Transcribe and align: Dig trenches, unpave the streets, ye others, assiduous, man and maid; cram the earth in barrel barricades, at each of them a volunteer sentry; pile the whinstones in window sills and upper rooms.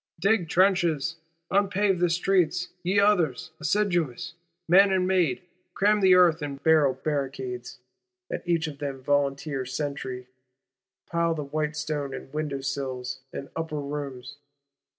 Dig 0.19 0.49
trenches, 0.49 1.17
unpave 1.51 1.99
the 1.99 2.09
streets, 2.09 2.69
ye 2.81 2.99
others, 2.99 3.51
assiduous, 3.59 4.33
man 4.67 4.91
and 4.91 5.07
maid; 5.07 5.43
cram 5.75 6.01
the 6.01 6.15
earth 6.15 6.41
in 6.41 6.55
barrel 6.55 6.95
barricades, 6.95 7.77
at 8.27 8.41
each 8.47 8.65
of 8.65 8.79
them 8.79 8.95
a 8.95 9.03
volunteer 9.03 9.63
sentry; 9.63 10.25
pile 11.05 11.35
the 11.35 11.43
whinstones 11.45 12.15
in 12.15 12.31
window 12.31 12.61
sills 12.61 13.19
and 13.31 13.49
upper 13.55 13.79
rooms. 13.79 14.37